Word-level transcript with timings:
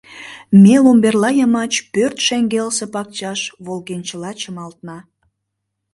Ме 0.61 0.75
ломберла 0.83 1.29
йымач 1.39 1.73
пӧрт 1.93 2.17
шеҥгелсе 2.27 2.85
пакчаш 2.93 3.41
волгенчыла 3.65 4.31
чымалтна. 4.41 4.97